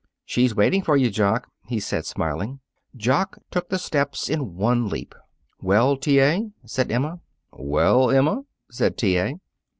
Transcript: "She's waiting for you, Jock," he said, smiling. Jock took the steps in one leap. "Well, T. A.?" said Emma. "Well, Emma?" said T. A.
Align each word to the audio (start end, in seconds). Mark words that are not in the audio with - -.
"She's 0.25 0.55
waiting 0.55 0.81
for 0.81 0.97
you, 0.97 1.11
Jock," 1.11 1.47
he 1.67 1.79
said, 1.79 2.07
smiling. 2.07 2.59
Jock 2.95 3.37
took 3.51 3.69
the 3.69 3.77
steps 3.77 4.29
in 4.29 4.55
one 4.55 4.89
leap. 4.89 5.13
"Well, 5.59 5.95
T. 5.95 6.19
A.?" 6.19 6.49
said 6.65 6.91
Emma. 6.91 7.19
"Well, 7.51 8.09
Emma?" 8.09 8.41
said 8.71 8.97
T. 8.97 9.17
A. 9.19 9.35